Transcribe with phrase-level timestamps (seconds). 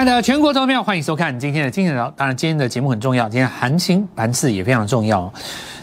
[0.00, 2.10] 爱的全国投票，欢迎收看今天的金钱聊。
[2.16, 5.30] 当然，今天的节目很重要，今天行情盘势也非常重要。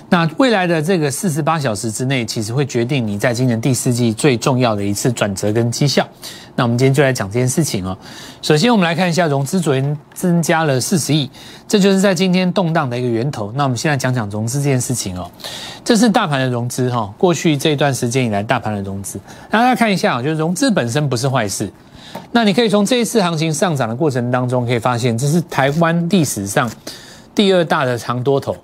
[0.10, 6.04] 那未来的这个四十八小时之内，其实会决定你在今年第四季最重要的一次转折跟绩效。
[6.56, 7.96] 那我们今天就来讲这件事情哦。
[8.42, 11.30] 首先，我们来看一下融资，昨天增加了四十亿，
[11.68, 13.52] 这就是在今天动荡的一个源头。
[13.54, 15.30] 那我们现在讲讲融资这件事情哦。
[15.86, 19.20] 这是大盘的融资哈，过去这一段时间以来大盘的融资，
[19.52, 21.72] 那大家看一下，就是融资本身不是坏事。
[22.32, 26.70] 那你可以从这一次行情上涨的过程当中，可以发现这是台湾历史上
[27.34, 28.56] 第二大的长多头。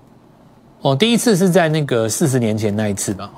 [0.81, 3.29] 哦，第一次是在那个四十年前那一次吧。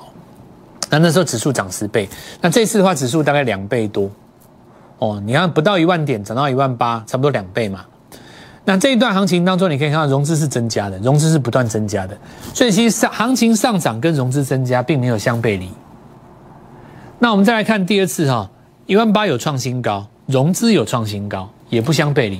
[0.89, 2.09] 那那时候指数涨十倍，
[2.41, 4.09] 那这次的话指数大概两倍多。
[4.97, 7.85] 哦，你看不到一万点涨到一万八，差不多两倍嘛。
[8.65, 12.17] 那这一段行情当中，你可以看到融资是增加的，融资是不断增加的。
[12.53, 15.69] 所以其实上行情上涨跟融资增加并没有相背离。
[17.19, 18.49] 那我们再来看第二次哈。
[18.87, 22.39] 一万八有创新高，融资有创新高，也不相背离。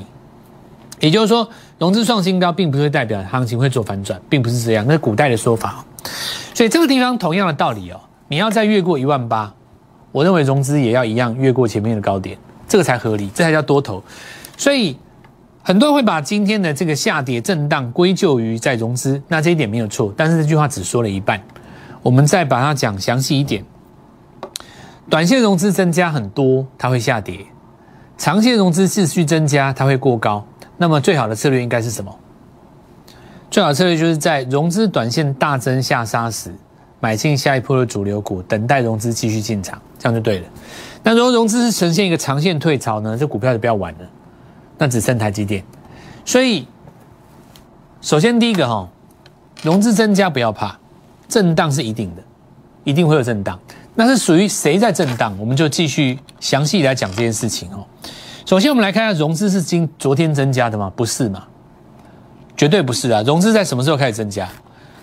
[1.00, 5.84] 也就是说，融资创新高，并不是代表行情会做反转，并不是这样，那是古代的说法。
[6.54, 9.52] 所以这个地方同样的道理哦，你要再越过一万八，
[10.12, 14.04] 我认为融资也要一样越过前面的高点，这个才合理，这才叫多头。
[14.56, 14.96] 所以
[15.64, 21.42] 很多人会把今天的这个下跌震荡归咎于在融资，那这一点没有错，但是这句话只说了一半，
[22.04, 23.66] 我们再把它讲详细一点。
[25.10, 27.46] 短线融资增加很多，它会下跌；
[28.18, 30.46] 长线融资持续增加，它会过高。
[30.78, 32.14] 那么最好的策略应该是什么？
[33.52, 36.54] 最好的策略就是在融资短线大增下杀时，
[37.00, 40.48] 买进下一波的主流股，等待融资继续进场，这样就对了。
[41.04, 43.16] 那如果融资是呈现一个长线退潮呢？
[43.16, 44.00] 这股票就不要玩了，
[44.78, 45.64] 那只剩台积电。
[46.26, 46.68] 所以，
[48.02, 48.90] 首先第一个哈，
[49.62, 50.78] 融资增加不要怕，
[51.30, 52.24] 震荡是一定的，
[52.84, 53.58] 一定会有震荡。
[53.96, 55.34] 那是属于谁在震荡？
[55.40, 57.86] 我们就继续详细来讲这件事情哦。
[58.46, 60.92] 首先，我们来看一下融资是今昨天增加的吗？
[60.96, 61.46] 不是嘛？
[62.58, 63.22] 绝对不是啊！
[63.24, 64.48] 融资在什么时候开始增加？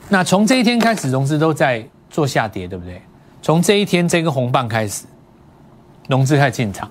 [0.08, 3.00] 那从这一天开始，融资都在做下跌，对不对？
[3.40, 5.04] 从这一天这个红棒开始，
[6.08, 6.90] 融资开始进场。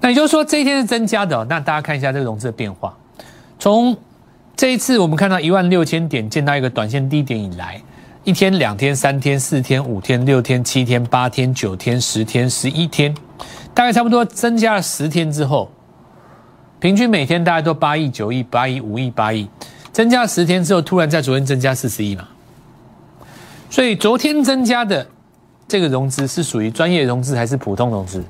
[0.00, 1.44] 那也就是说，这一天是增加的。
[1.44, 2.96] 那大家看一下这个融资的变化。
[3.58, 3.96] 从
[4.56, 7.80] 这一次我们看到一万六千点见到一个短线低点以来。
[8.28, 13.14] 一天、两天、三天、四天、五天、六天、七天、八天、九天、十天、十一天，
[13.72, 15.70] 大概差不多增加了十天之后，
[16.78, 19.48] 平均每天大概都八亿、九亿、八亿、五亿、八亿，
[19.92, 22.28] 增加十天之后，突然在昨天增加四十亿嘛。
[23.70, 25.06] 所以昨天增加的
[25.66, 28.22] 这个融资是属于专业融资还是普通融资？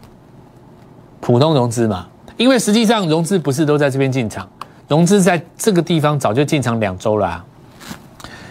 [1.21, 4.49] 普通融资嘛，因为实际上融资不是都在这边进场，
[4.87, 7.45] 融资在这个地方早就进场两周了啊。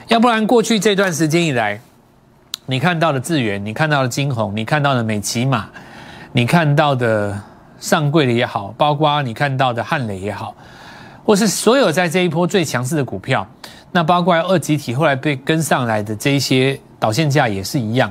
[0.07, 1.78] 要不然，过去这段时间以来，
[2.66, 5.68] 你看到的智源，你看到的金鸿，你看到的美骑马，
[6.31, 7.38] 你看到的
[7.78, 10.56] 上柜的也好，包括你看到的汉磊也好，
[11.25, 13.46] 或是所有在这一波最强势的股票，
[13.91, 18.09] 那包括二级体后来被跟上来的这一些导线价也是一样。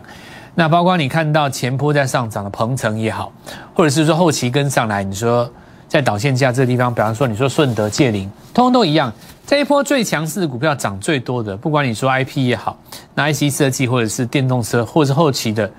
[0.55, 3.33] 那包括你看到前波在上涨的鹏程也好，
[3.75, 5.51] 或者是说后期跟上来，你说
[5.89, 9.13] 在导线价这个地方，比方说你说顺德、界林，通通都一样。
[9.47, 12.77] 这一波最强势的股票涨最多的，不管你说 I P 也好，
[13.15, 15.71] 那 I C 设计或者是电动车，或者是后期的，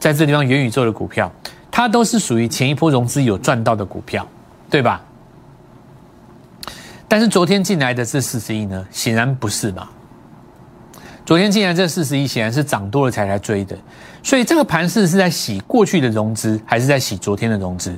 [0.00, 1.30] 在这地方元宇宙的股票，
[1.70, 4.26] 它都是属于前一波融资有赚到的股票，
[4.68, 5.00] 对吧？
[7.06, 9.88] 但是昨天进来的这四十亿呢，显然不是嘛。
[11.24, 13.78] 昨天进来这四十亿显然是涨多了才来追的，
[14.24, 17.96] 所以这个盘势是在洗过去的融资，还是在洗昨天的融资？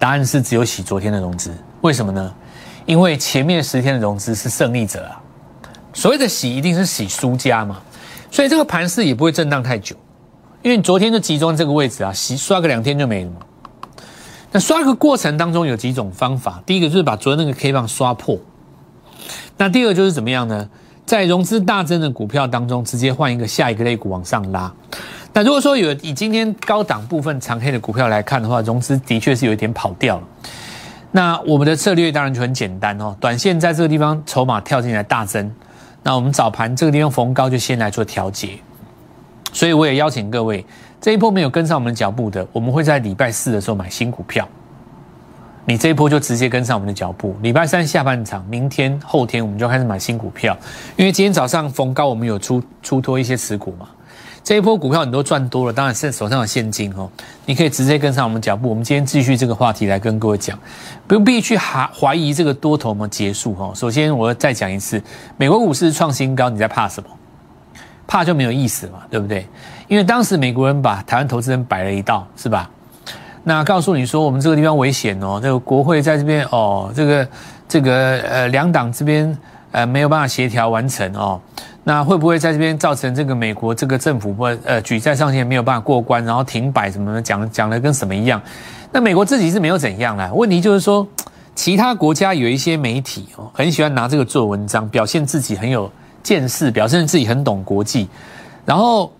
[0.00, 2.34] 答案是只有洗昨天的融资，为什么呢？
[2.86, 5.20] 因为前面十天的融资是胜利者啊，
[5.92, 7.78] 所谓的洗一定是洗输家嘛，
[8.30, 9.94] 所以这个盘势也不会震荡太久，
[10.62, 13.36] 因为你昨天就集中这个位置啊，洗刷个两天就没了嘛。
[14.50, 18.38] 那刷个过程当中有几种方法，第一个就是把昨天那个 K 棒刷破，
[19.58, 20.66] 那第二个就是怎么样呢？
[21.04, 24.72] 在融资大增的股票当中，直接换一个下一个类股往上拉。
[25.32, 30.22] 那如果说有以今天高档部分长黑的股票来看的话，融资的确是有一点跑掉了。
[31.12, 35.50] 那我们的策略当然就很简单哦，短线在这个地方筹码跳进来大增，
[36.02, 38.58] 那我们早盘这个地方逢高就先来做调节，
[39.52, 40.64] 所以我也邀请各位
[41.00, 44.48] 这一波没有跟上我们脚步的，我们会在礼拜四的时候买新股票，
[45.64, 50.56] 你这一波就直接跟上我们的脚步，礼拜三下半场，明天后天我们就开始买新股票，
[50.96, 53.88] 因为今天早上逢高我们有出出脱一些持股嘛。
[54.42, 57.08] 这一波股票你都赚多了，当然是手上有现金哦，
[57.46, 58.68] 你可以直接跟上我们脚步。
[58.68, 60.58] 我们今天继续这个话题来跟各位讲，
[61.06, 63.70] 不用必须怀怀疑这个多头吗结束哈。
[63.74, 65.02] 首先我再讲一次，
[65.36, 67.08] 美国股市创新高，你在怕什么？
[68.06, 69.46] 怕就没有意思嘛，对不对？
[69.86, 72.68] 因为当时美国人把台湾投资人摆了一道，是吧？
[73.44, 77.28] 那告诉你说我们这个地方危险哦，这个国会在这边哦，这个
[77.68, 79.38] 这个呃两党这边
[79.70, 81.40] 呃没有办法协调完成哦，
[81.84, 88.40] 那会不会在这边造成这个美国这个政府或呃举债上限没有办法过关，然后停摆什么的，讲讲的跟什么一样？
[88.92, 91.06] 那美国自己是没有怎样啦，问题就是说
[91.54, 95.90] 其他国家有一些媒体哦，很喜欢拿这个做文章，表现自己很有
[96.22, 98.08] 见识，表现自己很懂国际，
[98.64, 99.12] 然后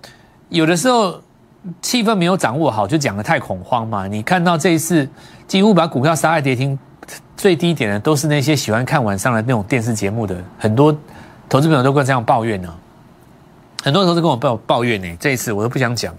[0.48, 1.20] 有的时候。
[1.82, 4.06] 气氛没有掌握好，就讲的太恐慌嘛？
[4.06, 5.06] 你看到这一次
[5.46, 6.78] 几乎把股票杀在跌停
[7.36, 10.90] 最低点的，都是那些喜欢看晚上的那种电视节目的，很多
[11.50, 12.72] 投资朋友都跟这样抱怨呢。
[13.82, 16.14] 很多投资跟我抱抱怨呢，这一次我都不想讲。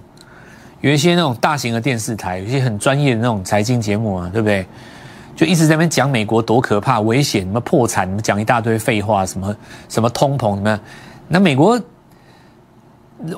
[0.81, 4.65] 有一些那种大型的电视台，有一些很专业的那种财经节目啊，对不对？
[5.35, 9.55] 就一直在那边讲美国多可怕、危险，什么破产，什么讲一大堆废话，什么
[9.87, 10.79] 什么通膨，什么
[11.27, 11.81] 那美国。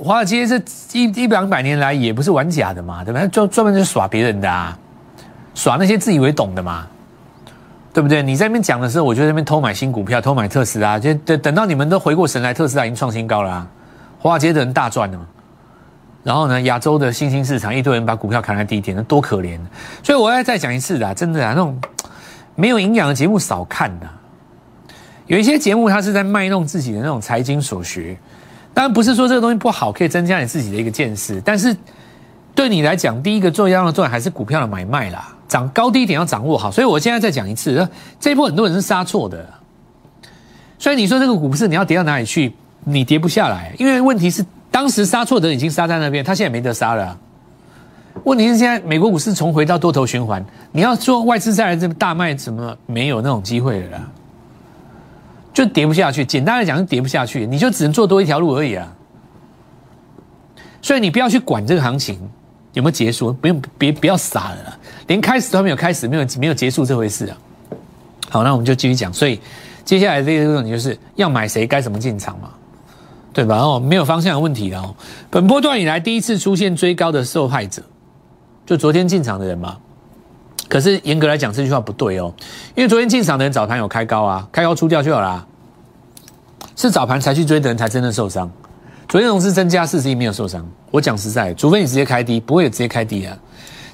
[0.02, 0.56] 华尔街这
[0.94, 3.28] 一一两百年来也不是玩假的嘛，对吧？
[3.28, 4.80] 专专门就耍别人的啊，
[5.54, 6.88] 耍那些自以为懂的嘛，
[7.94, 8.24] 对不对？
[8.24, 13.68] 你在那边讲的时候，我就在那边偷买新股票，偷买特斯拉，就等等到你们都回过神来，特斯拉已经创新高了啊，
[14.18, 15.28] 华尔街的人大赚了嘛。
[16.24, 19.60] 然后呢，亚洲的新兴市场一堆人把股票砍在低点，那多可怜！
[20.02, 21.78] 所以我要再讲一次的，真的啊，那种
[22.56, 24.08] 没有营养的节目少看的，
[25.28, 28.18] 有一些节目它是在卖弄自己的那种财经所学。
[28.74, 31.40] 当然不是说这个东西不好，可以增加你自己的一个见识。
[31.46, 31.76] 但是
[32.56, 36.70] 对你来讲，第一个重要的重点还是股票的买卖啦，涨高低点要掌握好。
[36.70, 37.88] 所以我现在再讲一次，
[38.20, 39.44] 这一波很多人是杀错的。
[40.78, 42.54] 所以你说这个股市你要跌到哪里去，
[42.84, 47.18] 你跌不下来，因为问题是当时杀错的人已经杀在那边，他现在没得杀了。
[48.24, 54.08] 问题是现在美国股市重回到多头循环，你要说外资再来这么大卖，怎么没有那种机会了啦。
[55.52, 58.88] 就跌不下去，简单来讲是跌不下去，你就只能做多一条路而已啊。
[60.82, 62.20] 所以你不要去管这个行情
[62.74, 64.78] 有没有结束，不用别不要傻了，
[65.08, 67.38] 连开始都还没有开始，没有没有结束这回事啊。
[68.30, 69.14] 好，那我们就继续讲。
[69.14, 69.40] 所以
[69.86, 72.50] 接下来这个问题就是要买谁，该怎么进场嘛，
[73.32, 73.58] 对吧？
[73.58, 74.96] 哦，没有方向的问题了哦。
[75.30, 77.84] 本波段以来第一次出现追高的受害者，
[78.66, 79.78] 就昨天进场的人嘛。
[80.68, 82.34] 可是严格来讲，这句话不对哦，
[82.74, 85.46] 因为昨天进场的人早盘有开高啊，开高出掉就好啦。
[86.76, 88.50] 是早盘才去追的人才真的受伤。
[89.08, 93.38] 昨天融资增加四十亿没有受伤，我讲实在，除非你直接开低，不会有直接开低啊。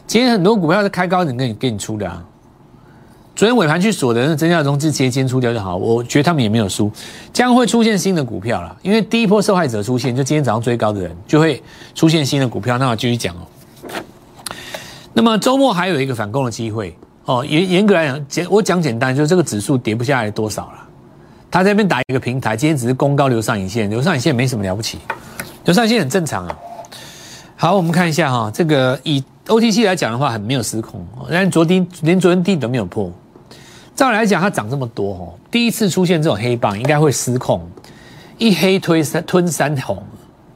[0.07, 2.23] 今天很多股票是开高人给你给你出的啊。
[3.35, 6.91] 昨天尾盘去锁的人增加融资直接先出掉就好，我觉得他们也没有输。
[7.33, 11.61] 将会出现新的股票了，因为第一波受害者出现，就今天早上追高的人就会
[11.95, 12.77] 出现新的股票。
[12.77, 13.39] 那我继续讲哦。
[15.13, 16.95] 那么周末还有一个反攻的机会
[17.25, 17.45] 哦。
[17.45, 20.88] 严严格来讲，简我讲简单，就是这个指数跌不下来多少了。
[21.51, 24.99] 他这边打一个平台，今天只是攻高留上影线，留上影线没什么了不起，
[25.65, 26.57] 留上影线很正常啊。
[27.55, 33.11] 好，我们看一下哈，这个以 OTC 来讲的话，很没有失控，但昨天连昨天低都没有破。
[33.95, 37.67] 照来讲，它涨这么多哦，第一次出现这种黑棒，应该会失控，
[38.37, 40.01] 一黑推三吞三红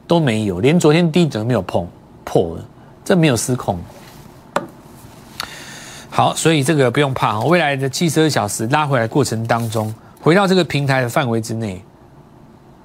[0.06, 1.86] 都没有，连昨天低都没有碰
[2.24, 2.64] 破了，
[3.04, 3.78] 这没有失控。
[6.08, 9.92] 好，所以这个不用怕未来的七十二小时拉回来过程当中，
[10.24, 11.84] 回到这个平台的范围之内，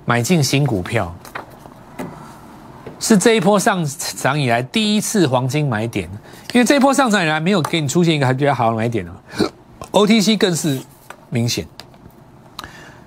[0.04, 1.16] 买进新股票，
[3.00, 3.82] 是这一波上
[4.18, 6.10] 涨以来第一次黄金买点。
[6.52, 9.14] 因为这一波上涨以来没有给你出现一个还比较好的买点了
[9.92, 10.82] ，OTC 更是
[11.30, 11.66] 明显，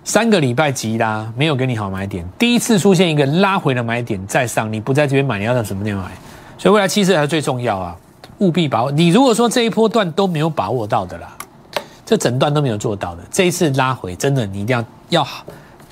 [0.03, 6.11] 三个礼拜急拉没有给你好买点，第一次出现一个拉回的买点再上，你不在这边买，你要在什么地方买？
[6.57, 7.95] 所以未来七十才是最重要啊。
[8.39, 8.91] 务必把握。
[8.91, 11.37] 你如果说这一波段都没有把握到的啦，
[12.13, 15.27] 这整段都没有做到的，这一次拉回真的你一定要要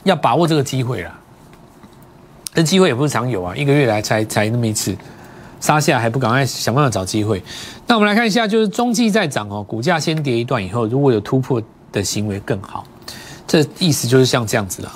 [0.03, 1.11] 要把握这个机会了。
[2.53, 4.95] 这机会也不是常有啊，一个月来才才那么一次，
[5.61, 7.43] 杀下还不赶快想办法找机会。
[7.87, 12.85] 那我们来看一下，就是中继在涨哦，股价先跌一段以后，如果有突破的行为更好。
[13.47, 14.91] 这意思就是像这样子的，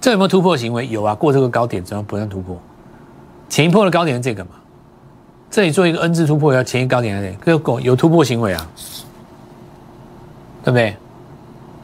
[0.00, 0.88] 这有没有突破行为？
[0.88, 2.60] 有啊，过这个高点怎么不断突破？
[3.48, 4.50] 前一波的高点是这个嘛？
[5.52, 8.68] 这里做一个 N 字突破，要前一高点来点，有有突破行为啊，
[10.64, 10.96] 对不对？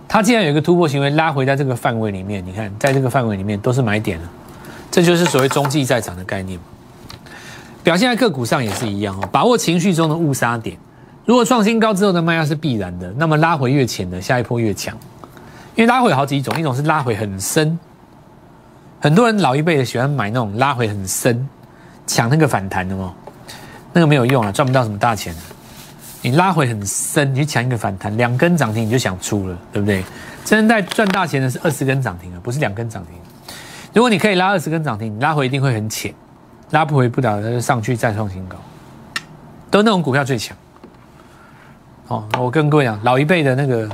[0.09, 4.29] 它既然有一个突破行为，拉回在这个范围里面，你看，在这个范围里面都是买点了，
[4.91, 6.59] 这就是所谓中继在涨的概念
[7.85, 10.77] 表现在个股上也是一样哦，把握情绪中的误杀点。
[11.25, 14.97] 如果创新高之后的卖压是必然的，那么拉回越浅的，下一波越强。
[15.77, 17.79] 因为拉回有好几种，一种是拉回很深，
[18.99, 21.49] 很多人老一辈的喜欢买那种拉回很深，
[22.07, 23.15] 抢那个反弹的哦。
[23.93, 25.35] 那个没有用啊，赚不到什么大钱。
[26.23, 30.05] 你拉回很深，你去抢一个反弹，两根涨停你就想出了，对不对？
[30.45, 33.15] 真正在赚大钱的是二十根涨停啊，不是两根涨停。
[33.93, 36.15] 如果你可以拉二十根涨停，你拉回一定会很浅，
[36.71, 38.57] 拉不回不了，就上去再创新高。
[39.71, 40.57] 都那种股票最强，
[42.09, 43.89] 哦，我跟各位讲，老一辈的那个，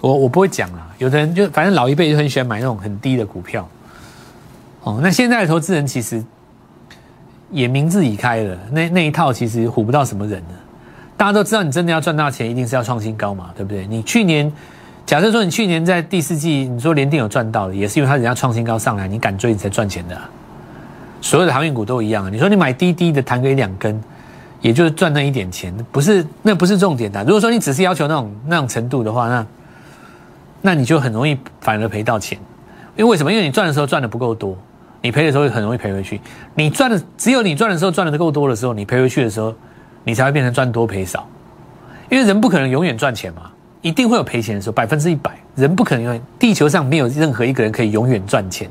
[0.00, 0.86] 我我不会讲啊。
[0.98, 3.68] 有的人就反正老一辈就很喜欢买那种很低的股票。
[4.82, 6.24] 哦，那现在的投资人其实
[7.50, 10.54] 也明智已开了，那那一套其实唬不到什么人的。
[11.16, 13.86] 大家都知道，你真的要赚大钱，一定是要创新高嘛，对不对？
[13.86, 14.50] 你去年
[15.04, 20.18] 假设说你去年在第四季，你说联电有赚到的，也是因为它人家创新高上来，你敢追你才赚钱的。
[21.20, 22.30] 所有的航运股都一样啊。
[22.30, 24.00] 你说你买滴滴的弹个一两根，
[24.62, 27.22] 也就是赚那一点钱，不是那不是重点的。
[27.24, 29.46] 如果说你只是要求那种那种程度的话，那
[30.62, 32.38] 那你就很容易反而赔到钱。
[32.96, 33.30] 因为为什么？
[33.32, 34.56] 因为你赚的时候赚的不够多。
[35.02, 36.20] 你赔的时候很容易赔回去。
[36.54, 39.54] 你赚的只有你赚的时候赚的够多的时候，你赔回去的时候，
[40.04, 41.26] 你才会变成赚多赔少。
[42.10, 43.50] 因为人不可能永远赚钱嘛，
[43.82, 45.30] 一定会有赔钱的时候，百分之一百。
[45.56, 48.68] 人不可能永远，地球上没有任何一个人可以永远赚钱。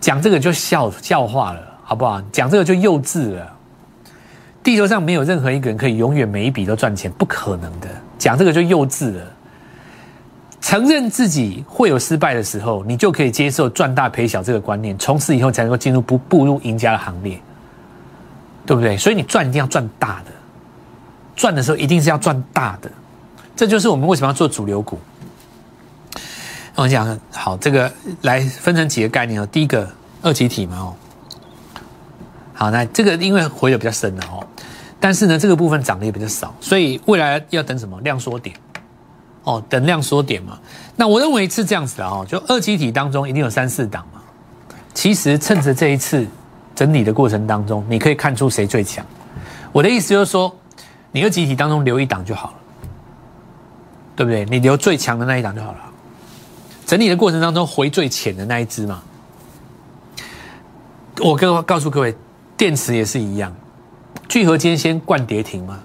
[0.00, 2.22] 讲这个就笑笑话了，好不好？
[2.32, 3.52] 讲这个就幼稚了。
[4.62, 7.88] 地球上没有任何一个人可以永远每一笔都赚钱，不可能的。
[8.18, 9.22] 讲这个就幼稚了。
[10.60, 17.40] 承认自己会有失败的时候，你就可以接受赚大赔小这个观念，从此以后才能够进入不步入赢家的行列，
[18.66, 18.96] 对不对？
[18.96, 20.30] 所以你赚一定要赚大的，
[21.34, 22.90] 赚的时候一定是要赚大的，
[23.56, 24.98] 这就是我们为什么要做主流股。
[26.76, 27.90] 我讲好，这个
[28.22, 29.46] 来分成几个概念哦。
[29.46, 29.88] 第一个
[30.22, 30.94] 二级体嘛哦，
[32.54, 34.46] 好，那这个因为回的比较深了哦，
[34.98, 38.54] 但是呢这个部分涨的也比较少，所以未来要等什么量缩点。
[39.44, 40.58] 哦，等量缩点嘛，
[40.96, 44.20] 那我认为是这样子的哦，就二级体当中一定有三四档嘛。
[44.92, 46.26] 其实趁着这一次
[46.74, 49.04] 整理的过程当中，你可以看出谁最强。
[49.72, 50.54] 我的意思就是说，
[51.12, 52.54] 你二级体当中留一档就好了，
[54.16, 54.44] 对不对？
[54.44, 55.78] 你留最强的那一档就好了。
[56.84, 59.02] 整理的过程当中回最浅的那一只嘛。
[61.20, 62.14] 我跟告诉各位，
[62.56, 63.54] 电池也是一样，
[64.28, 65.78] 聚合间先灌跌停嘛。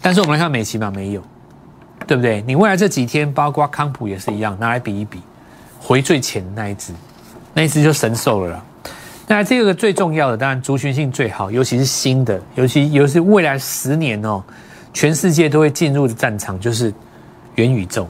[0.00, 1.22] 但是我们来看美琪嘛，没有。
[2.10, 2.42] 对不对？
[2.44, 5.20] 你未来这几天，包括康普也是一样，拿来比一比，
[5.78, 6.92] 回最前那一只，
[7.54, 8.64] 那一只就神兽了啦。
[9.28, 14.42] 那这个最重要的，当然族群性最好，尤其是新的，尤其尤其是未来十年哦，
[14.92, 16.92] 全世界都会进入的战场就是
[17.54, 18.08] 元宇宙，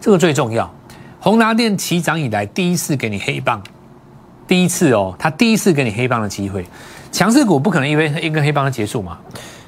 [0.00, 0.72] 这个最重要。
[1.20, 3.62] 宏达电起涨以来第一次给你黑棒，
[4.48, 6.64] 第一次哦，他第一次给你黑棒的机会，
[7.12, 9.18] 强势股不可能因为一根黑棒就结束嘛。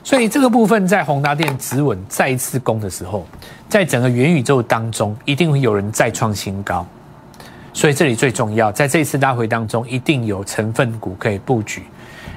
[0.09, 3.27] 所以这个部分在宏达电止稳再次攻的时候，
[3.69, 6.87] 在整个元宇宙当中，一定会有人再创新高。
[7.75, 11.83] 所以这里最重要，在这次拉回当中，一定有成分股可以布局。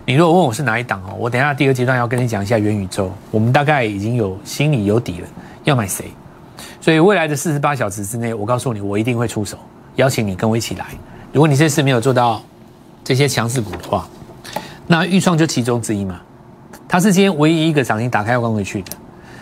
[0.05, 5.27] 你如果问我是哪一档哦，我等下第二阶段要跟你讲一下元宇宙，我们大概已经有心里有底了，
[5.63, 6.11] 要买谁。
[6.81, 9.57] 所以未来的四十八小时之内，我告诉你，我一定会出手，
[9.95, 10.87] 邀请你跟我一起来。
[11.31, 12.43] 如果你这次没有做到
[13.01, 14.05] 这些强势股的话，
[14.87, 16.19] 那预创就其中之一嘛。
[16.91, 18.91] 它是今天唯一一个涨停打开要关回去的，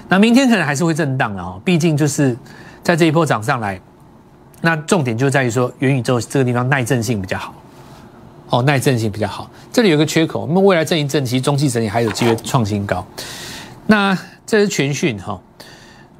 [0.07, 2.37] 那明天可能还是会震荡的哦，毕竟就是
[2.83, 3.81] 在这一波涨上来，
[4.61, 7.55] 那重点就在于说元宇宙这个地方耐震性比较好，
[8.51, 9.49] 哦，耐震性比较好。
[9.73, 13.03] 这里有个缺口，那么未来震一震，其实中期整理还有机会创新高。
[13.87, 14.15] 那
[14.45, 15.41] 这是全讯哈，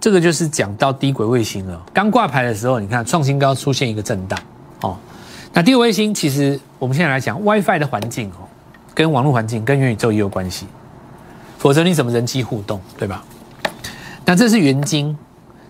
[0.02, 1.80] 这个就是讲到低轨卫星了。
[1.94, 4.40] 刚挂牌的时候，你看创新高出现一个震荡
[4.82, 4.98] 哦。
[5.54, 8.50] 那低轨卫星其实我们现在来讲 WiFi 的环境哦，
[8.96, 10.66] 跟网络环境跟元宇宙也有关系。
[11.60, 13.24] 否则你怎么人机互动，对吧？
[14.26, 15.16] 那这是元晶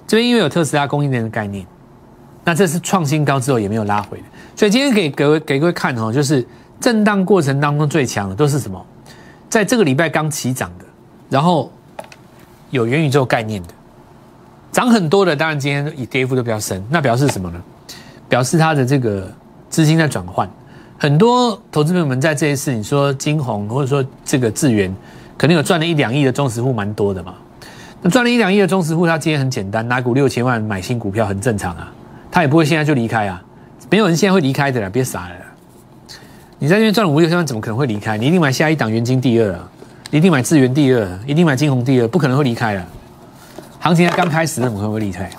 [0.07, 1.65] 这边因为有特斯拉供应链的概念，
[2.43, 4.21] 那这是创新高之后也没有拉回，
[4.55, 6.45] 所以今天给各位给各位看哦，就是
[6.79, 8.85] 震荡过程当中最强的都是什么？
[9.49, 10.85] 在这个礼拜刚起涨的，
[11.27, 11.71] 然后
[12.69, 13.69] 有元宇宙概念的，
[14.71, 17.59] 涨很多的，当然今天以跌幅都比较深，那表示什么呢？
[18.27, 19.27] 表示它的这个
[19.69, 20.47] 资金在转换，
[20.99, 24.95] 很多投资朋友们在这一次你说金红或者说这个智源。
[25.39, 27.33] 肯定有赚了一两亿的中实户，蛮多的嘛。
[28.01, 31.89] 那赚了一两亿的中实户，他今天很简单，拿股六千万买新股票，很正常啊。
[32.29, 33.41] 他也不会现在就离开啊，
[33.89, 35.35] 没有人现在会离开的啦，别傻了。
[36.57, 38.17] 你在那边赚了五六千万，怎么可能会离开？
[38.17, 39.65] 你一定买下一档元金第二啊，
[40.11, 42.85] 一定买智源第二，一定买金红第二，不可能会离开了。
[43.79, 45.29] 行情才刚开始，怎么可能会离开？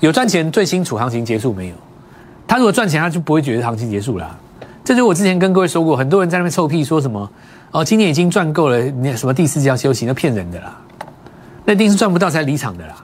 [0.00, 1.74] 有赚钱最清楚行情结束没有？
[2.46, 4.38] 他如果赚钱，他就不会觉得行情结束了。
[4.84, 7.30] 这就我之前跟各位说过，很多人在那边臭屁说什么。
[7.72, 10.76] 哦，今年已经赚够了，你什么第四季要休息，那骗人的啦，
[11.64, 12.96] 那一定是赚不到才离场的啦。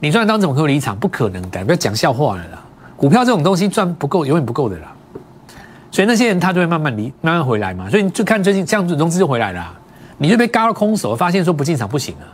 [0.00, 0.96] 你赚到怎么可能离场？
[0.98, 2.62] 不可能的，不要讲笑话了啦。
[2.96, 4.92] 股票这种东西赚不够，永远不够的啦。
[5.90, 7.88] 所以那些人他就会慢慢离，慢慢回来嘛。
[7.88, 9.72] 所以你就看最近这样子融资就回来了，
[10.18, 12.26] 你就被嘎了空手，发现说不进场不行啊。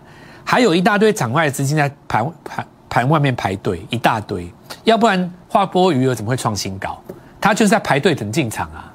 [0.42, 4.50] 还有一大堆场外的资金在盘盘盘外面排队，一大堆，
[4.84, 6.98] 要不然划波余额怎么会创新高？
[7.38, 8.89] 他就是在排队等进场啊。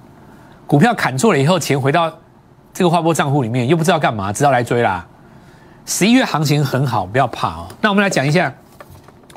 [0.67, 2.11] 股票砍错了以后，钱回到
[2.73, 5.05] 这个划拨账户里面，又不知道干嘛，知道来追啦。
[5.85, 7.67] 十一月行情很好，不要怕哦。
[7.81, 8.53] 那我们来讲一下，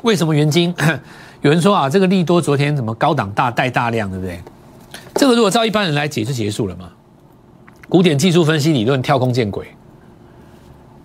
[0.01, 0.73] 为什么元金？
[1.41, 4.41] 有人说啊，这个利多昨天怎么高档大带大量，对不对？
[5.13, 6.89] 这个如果照一般人来解就结束了嘛。
[7.87, 9.67] 古典技术分析理论跳空见鬼，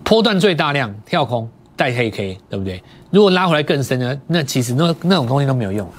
[0.03, 2.83] 波段最大量跳空带黑 K，对不对？
[3.11, 4.19] 如果拉回来更深呢？
[4.27, 5.97] 那其实那那种东西都没有用啊。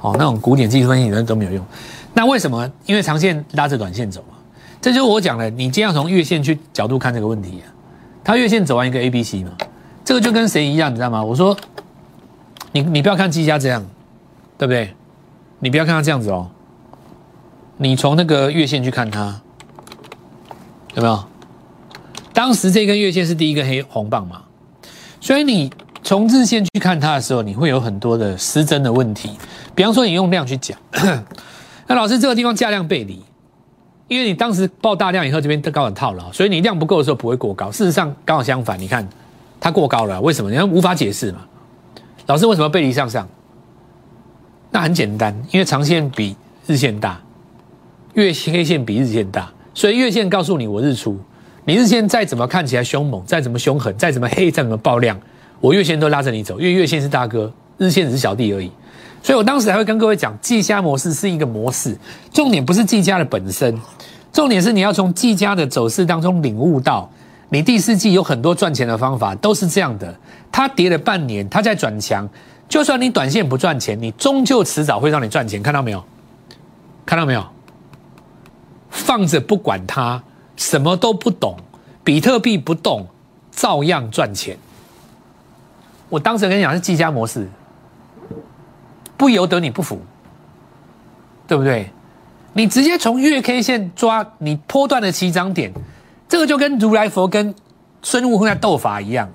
[0.00, 1.64] 哦，那种古典技术分析理论都没有用。
[2.18, 2.68] 那为什么？
[2.84, 4.34] 因为长线拉着短线走嘛。
[4.80, 7.70] 这就是我讲的，你这样从月线去角度看这个问题啊。
[8.24, 9.52] 它月线走完一个 A、B、C 嘛，
[10.04, 11.22] 这个就跟谁一样，你知道吗？
[11.22, 11.56] 我说。
[12.72, 13.82] 你你不要看技嘉这样，
[14.58, 14.92] 对不对？
[15.60, 16.50] 你不要看它这样子哦。
[17.78, 19.40] 你从那个月线去看它，
[20.94, 21.24] 有没有？
[22.34, 24.42] 当时这根月线是第一根黑红棒嘛，
[25.18, 25.72] 所以你
[26.02, 29.30] 从日线去看它的时候，你会有很多的失真的问题。
[29.74, 30.78] 比方说，你用量去讲，
[31.88, 33.20] 那老师这个地方价量背离，
[34.06, 37.70] 因为你当时报大量以后，这边高很套牢，所以你量不够的时候不会过高。
[37.72, 39.08] 事实上刚好相反，你看
[39.58, 40.50] 它过高了，为什么？
[40.50, 41.40] 你看无法解释嘛。
[42.26, 43.26] 老师为什么背离向上？
[44.70, 47.18] 那很简单，因为长线比日线大，
[48.12, 51.18] 月黑线比日线大，所以月线告诉你我日出，
[51.64, 55.18] 你日线再怎么看起来凶猛，再怎么凶狠，再怎么黑，再怎么爆量，
[55.58, 58.70] 我月线都拉着你走，因为月线是大哥，日线只是小弟而已。
[59.22, 61.96] 所以我当时还会跟各位讲，计价模式是一个模式，
[62.32, 63.78] 重点不是计价的本身，
[64.32, 67.10] 重点是你要从计价的走势当中领悟到。
[67.50, 70.14] 你第四季有很多赚钱的方法，都是这样的。
[70.52, 72.28] 它跌了半年，它在转强。
[72.68, 75.62] 就算你短线不赚钱，你终究迟早会让你赚钱。
[75.62, 76.04] 看到没有？
[77.06, 77.42] 看到没有？
[78.90, 80.22] 放着不管它，
[80.56, 81.56] 什么都不懂，
[82.04, 83.06] 比特币不动，
[83.50, 84.56] 照样赚钱。
[86.10, 87.48] 我当时跟你讲是计价模式，
[89.18, 90.00] 不由得你不服，
[91.46, 91.90] 对不对？
[92.54, 95.70] 你直接从月 K 线抓你波段的起涨点。
[96.28, 97.54] 这个就跟如来佛跟
[98.02, 99.28] 孙悟空在斗法一样，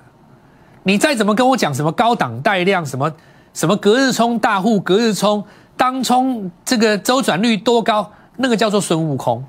[0.82, 3.12] 你再怎么跟我讲什么高档带量，什么
[3.52, 5.44] 什么隔日冲大户隔日冲
[5.76, 9.44] 当冲这个周转率多高，那个叫做孙悟空，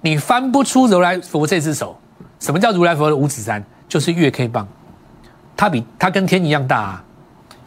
[0.00, 1.98] 你翻不出如来佛这只手。
[2.38, 3.64] 什么叫如来佛的五指山？
[3.88, 4.68] 就是月 K 棒，
[5.56, 7.04] 它比它跟天一样大啊，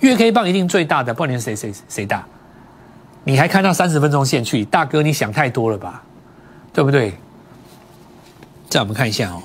[0.02, 2.24] 月 K 棒一定最大的，不管谁谁谁大，
[3.24, 6.04] 你还看到三十分钟线去，大哥你想太多了吧，
[6.74, 7.14] 对不对？
[8.68, 9.42] 再我们看一下哦，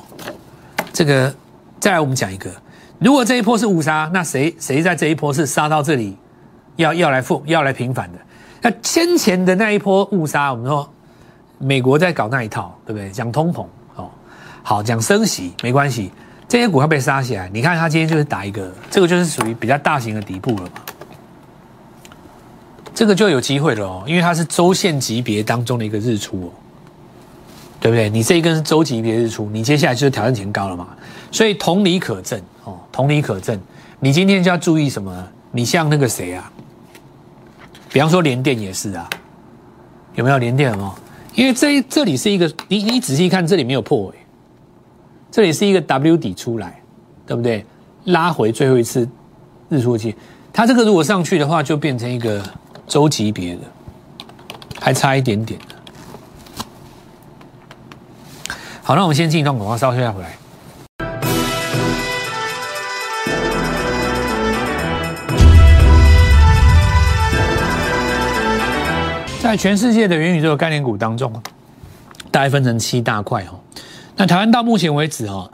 [0.93, 1.35] 这个
[1.79, 2.51] 再来我们讲一个，
[2.99, 6.17] 如果这一波是误杀，那谁谁在这一波是杀到这里，
[6.77, 8.19] 要要来复要来平反的？
[8.63, 10.89] 那先前的那一波误杀，我们说
[11.59, 13.11] 美国在搞那一套，对不对？
[13.11, 13.67] 讲通膨
[13.97, 14.11] 哦，
[14.63, 16.11] 好讲升息没关系，
[16.49, 20.83] 这些股票被杀起来，你看它今天就是打一个，这个就是属于比较大型的底部了嘛，
[22.95, 26.51] 这个就有机会了哦，因为它是周线级别当中的一个日出哦。
[27.79, 28.09] 对不对？
[28.09, 30.89] 你这一根是周级别日出，你接下来就是挑战前高了嘛？
[31.31, 33.57] 所以同理可证哦，同理可证。
[34.01, 35.29] 你今天就要注意什么？
[35.53, 36.51] 你像那个谁啊？
[37.93, 39.09] 比方说联电也是啊，
[40.15, 40.95] 有没有联电哦？
[41.35, 44.15] 因为这这里是一个，你你仔细看，这里没有破尾，
[45.31, 46.81] 这里是一个 W 底出来，
[47.27, 47.65] 对不对？
[48.05, 49.07] 拉回最后一次
[49.69, 50.15] 日出期，
[50.53, 52.43] 它这个如果上去的话，就变成一个
[52.87, 53.63] 周级别的，
[54.81, 55.61] 还差一点点。
[58.83, 60.39] 好，那我们先进一段广告，稍后再回来。
[69.43, 71.33] 在全世界的元宇宙概念股当中，
[72.31, 73.61] 大概分成七大块哦。
[74.17, 75.51] 那台湾到目前为止哦，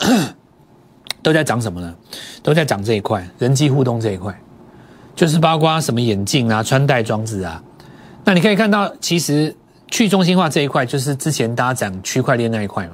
[1.22, 1.94] 都在涨什么呢？
[2.42, 4.32] 都在涨这一块，人机互动这一块，
[5.16, 7.62] 就是包括什么眼镜啊、穿戴装置啊。
[8.24, 9.54] 那你可以看到，其实
[9.88, 12.92] 去中心化这一块，就是之前大家讲区块链那一块嘛。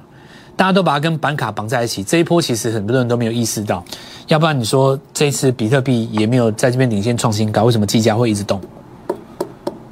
[0.57, 3.85] 大家都把它跟板卡绑在一起，这一波其实很多人都没有意识到，
[4.27, 8.61] 要不然你说这次比特币也没有在这边领先创新高，为什么计价会一直动？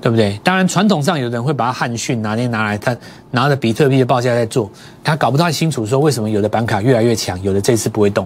[0.06, 0.38] 对不对？
[0.44, 2.96] 当然传统上有人会把它汉讯拿捏拿来，他
[3.32, 4.70] 拿着比特币的报价在做，
[5.02, 8.24] 他搞不太清楚说为什么有的板卡越来越强，有的这次不会动。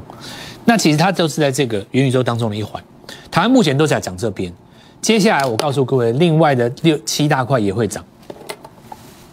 [0.67, 2.83] 那其实它都是在这个元宇宙当中的一环。
[3.31, 4.53] 台湾目前都在讲这边，
[5.01, 8.05] 接下来我告诉各位，另外的六七大块也会涨。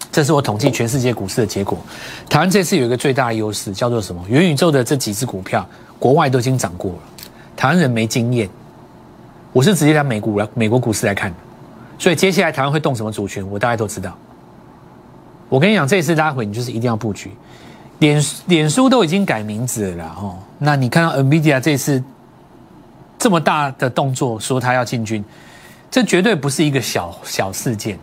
[0.10, 1.78] 这是我统计全世界股市的结果。
[2.30, 4.24] 台湾这次有一个最大的优势，叫做什么？
[4.30, 5.68] 元宇宙的这几只股票，
[6.00, 6.98] 国外都已经涨过了。
[7.58, 8.50] 台湾人没经验，
[9.52, 11.34] 我是直接拿美股来美国股市来看，
[11.98, 14.18] 所以接下来台湾会动什么主权，我大概都知道。
[15.50, 17.32] 我跟你讲，这次拉回你就是一定要布局。
[18.00, 22.04] 脸脸书都已经改名字了哦，那你看到 NVIDIA 这次
[23.18, 25.24] 这么大的动作，说他要进军，
[25.90, 27.98] 这绝对不是一个小小事件。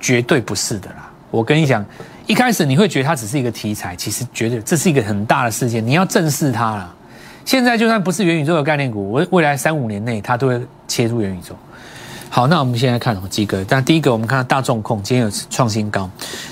[0.00, 1.10] 绝对不是的啦！
[1.28, 1.84] 我跟你讲，
[2.28, 6.94] 一开始你会觉得它只是一个题材，其实绝对这是一个很大的事件，你要正视它了。
[7.44, 11.56] 现在就算不是元宇宙的概念股，我未来三五年内它都会切入元宇宙。
[12.30, 16.08] 好，那我们现在看几个，但第一个我们看到大众控今天有创新高，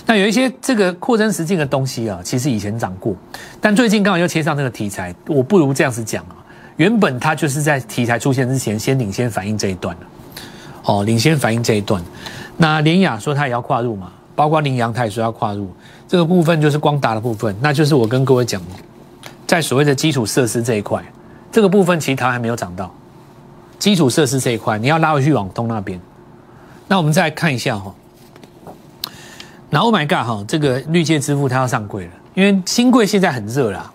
[0.07, 3.15] 那有一些这个扩增实境的东西啊，其实以前涨过，
[3.61, 6.37] 但最近刚好又切上这个题材，我不如这样子讲啊，
[6.77, 10.03] 原本它就是在题材出现之前先领先反应这一段了，
[10.85, 12.03] 哦，领先反应这一段。
[12.57, 15.71] 那联雅说它也要跨入嘛，包括羚羊它也说要跨入，
[16.09, 18.61] 这个部分就是光达的部分，那就是我跟各位讲。
[19.47, 21.01] 在所谓的基础设施这一块，
[21.53, 22.93] 这个部分其实它还没有涨到
[23.79, 26.01] 基础设施这一块，你要拉回去往东那边。
[26.89, 27.95] 那我们再看一下哈，
[29.71, 33.91] 那 Oh my God 哈，这个绿界支付它要上柜了，因为新柜现在很热啦，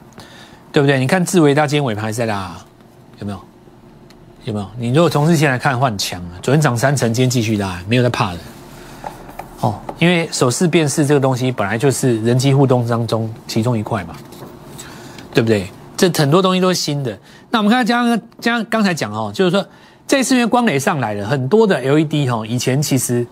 [0.72, 1.00] 对不对？
[1.00, 2.56] 你看智维到今天尾盘还在拉，
[3.20, 3.40] 有没有？
[4.46, 4.68] 有没有？
[4.78, 8.40] 你如果从日线来看的话，很强啊，昨天涨三成，今天继续拉，没有在怕的。
[9.62, 14.16] 哦，因为手势辨识这个东西本来就是人机互动当中其中一块嘛。
[15.34, 15.66] 对不对？
[15.96, 17.18] 这很多东西都是新的。
[17.52, 19.66] 那我们看刚刚刚刚才讲哦，就是说
[20.08, 23.28] 这次因为光磊上来了，很多的 LED 哈，以前其实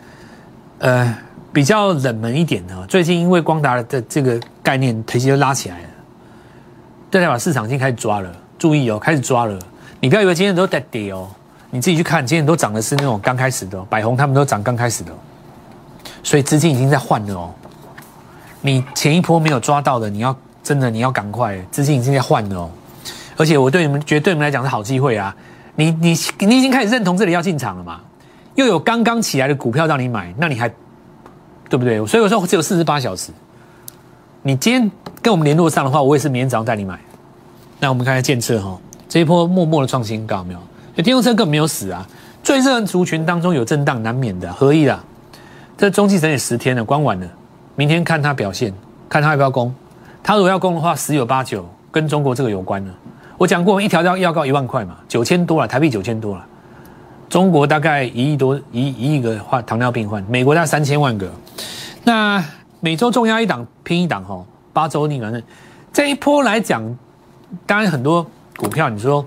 [0.79, 1.17] 呃
[1.53, 5.85] 比较冷门一点的，最近因为光达的这个概念，直接就拉起来了。
[7.09, 9.57] 这代表市场已经开始抓了，注意哦，开始抓了。
[10.01, 11.29] 你不要以为今天都在跌哦，
[11.71, 15.11] 你自己去看，今天都涨的是那种刚开始的，百宏他们都涨刚开始的，
[16.23, 17.51] 所以资金已经在换了哦。
[18.61, 20.35] 你前一波没有抓到的，你要。
[20.61, 22.69] 真的，你要赶快，资金已经在换了哦。
[23.39, 25.33] 而且我对你们觉得对你们来讲是好机会啊。
[25.75, 28.01] 你你你已经开始认同这里要进场了嘛？
[28.55, 30.67] 又有刚刚起来的股票让你买，那你还
[31.69, 32.05] 对不对？
[32.05, 33.31] 所以我说只有四十八小时。
[34.41, 36.99] 你今天跟我们联络上的话，我也是明天早上带你买。
[37.79, 40.59] 那我们看下建测哈，这一波默默的创新高没有？
[41.01, 42.05] 电动车根本没有死啊。
[42.43, 45.01] 最热族群当中有震荡难免的，何意啦？
[45.77, 47.27] 这中期整理十天了，关完了，
[47.75, 48.73] 明天看它表现，
[49.07, 49.73] 看它要不要攻。
[50.21, 52.93] 他如果要攻的话，十有八九跟中国这个有关了。
[53.39, 56.45] 我讲过，一条要要高一万块嘛，九千多了，台币九千多了。
[57.29, 61.31] 中国大概一亿多一一亿个患糖尿病患，美国大概三千万个。
[62.03, 62.43] 那
[62.81, 65.41] 每周重压一档拼一档哈，八周逆反正
[65.93, 66.83] 这一波来讲，
[67.65, 69.25] 当然很多股票你说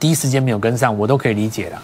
[0.00, 1.80] 第一时间没有跟上，我都可以理解了。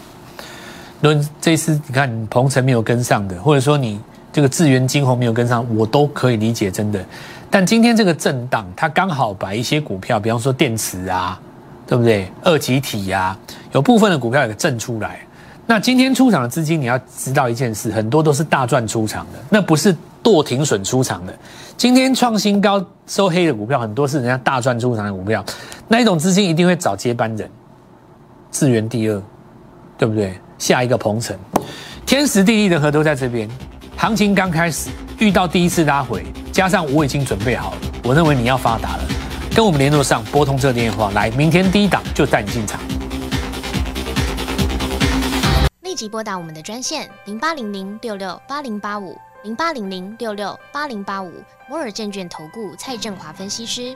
[0.99, 3.97] 论这次你看鹏程没有跟上的，或者说你
[4.33, 7.05] 这个智源金鸿没有跟上，我都可以理解，真的。
[7.49, 11.39] 但今天这个震荡，它刚好把一些股票，比方说电池啊，
[11.87, 12.29] 对不对？
[12.43, 13.37] 二级体呀，
[13.71, 15.19] 有部分的股票有震出来。
[15.65, 21.33] 那今天出场的资金，你要知道一件事，很多都是大赚出场的，那不是剁停损出场的。
[21.75, 25.43] 今天创新高收黑的股票，很多是人家大赚出场的股票，
[25.87, 27.49] 那一种资金一定会找接班人，
[28.49, 29.21] 资源第二，
[29.97, 30.39] 对不对？
[30.57, 31.37] 下一个鹏程，
[32.05, 33.47] 天时地利人和都在这边，
[33.95, 34.89] 行情刚开始。
[35.19, 36.23] 遇到第一次拉回，
[36.57, 39.03] 加上我已经准备好了，我认为你要发达了，
[39.55, 42.81] 跟我们联络上，拨通这个电话，来，明天第一档就带你进场。
[45.81, 51.31] 立即拨打我们的专线零八零零六六八零八五零八零零六六八零八五
[51.69, 53.95] 摩尔证券投顾蔡振华分析师。